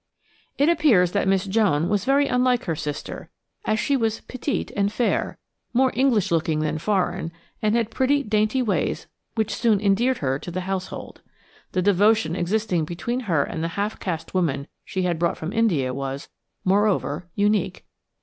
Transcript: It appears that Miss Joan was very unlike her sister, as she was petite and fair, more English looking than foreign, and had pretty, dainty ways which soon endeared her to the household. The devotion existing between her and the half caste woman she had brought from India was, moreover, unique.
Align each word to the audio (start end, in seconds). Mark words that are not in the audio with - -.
It 0.57 0.67
appears 0.67 1.11
that 1.11 1.27
Miss 1.27 1.45
Joan 1.45 1.87
was 1.87 2.05
very 2.05 2.27
unlike 2.27 2.63
her 2.65 2.75
sister, 2.75 3.29
as 3.65 3.79
she 3.79 3.95
was 3.95 4.21
petite 4.21 4.71
and 4.75 4.91
fair, 4.91 5.37
more 5.73 5.91
English 5.93 6.31
looking 6.31 6.61
than 6.61 6.79
foreign, 6.79 7.31
and 7.61 7.75
had 7.75 7.91
pretty, 7.91 8.23
dainty 8.23 8.63
ways 8.63 9.05
which 9.35 9.53
soon 9.53 9.79
endeared 9.79 10.17
her 10.17 10.39
to 10.39 10.49
the 10.49 10.61
household. 10.61 11.21
The 11.73 11.83
devotion 11.83 12.35
existing 12.35 12.83
between 12.85 13.19
her 13.29 13.43
and 13.43 13.63
the 13.63 13.67
half 13.77 13.99
caste 13.99 14.33
woman 14.33 14.65
she 14.83 15.03
had 15.03 15.19
brought 15.19 15.37
from 15.37 15.53
India 15.53 15.93
was, 15.93 16.29
moreover, 16.65 17.27
unique. 17.35 17.85